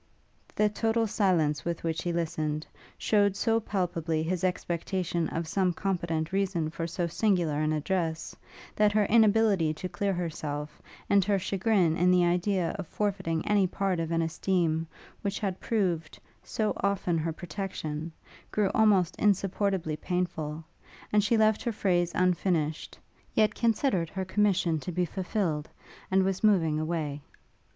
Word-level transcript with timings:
The 0.55 0.67
total 0.67 1.05
silence 1.05 1.63
with 1.63 1.83
which 1.83 2.01
he 2.01 2.11
listened, 2.11 2.65
shewed 2.97 3.35
so 3.35 3.59
palpably 3.59 4.23
his 4.23 4.43
expectation 4.43 5.29
of 5.29 5.47
some 5.47 5.73
competent 5.73 6.31
reason 6.31 6.71
for 6.71 6.87
so 6.87 7.05
singular 7.05 7.61
an 7.61 7.71
address, 7.71 8.35
that 8.75 8.93
her 8.93 9.05
inability 9.05 9.75
to 9.75 9.87
clear 9.87 10.11
herself, 10.11 10.81
and 11.07 11.23
her 11.23 11.37
chagrin 11.37 11.95
in 11.95 12.09
the 12.09 12.25
idea 12.25 12.75
of 12.79 12.87
forfeiting 12.87 13.45
any 13.47 13.67
part 13.67 13.99
of 13.99 14.09
an 14.09 14.23
esteem 14.23 14.87
which 15.21 15.37
had 15.37 15.59
proved 15.59 16.17
so 16.41 16.73
often 16.77 17.19
her 17.19 17.31
protection, 17.31 18.11
grew 18.49 18.71
almost 18.73 19.15
insupportably 19.17 19.95
painful, 19.97 20.63
and 21.13 21.23
she 21.23 21.37
left 21.37 21.61
her 21.61 21.71
phrase 21.71 22.11
unfinished; 22.15 22.97
yet 23.35 23.53
considered 23.53 24.09
her 24.09 24.25
commission 24.25 24.79
to 24.79 24.91
be 24.91 25.05
fulfilled, 25.05 25.69
and 26.09 26.23
was 26.23 26.43
moving 26.43 26.79
away. 26.79 27.21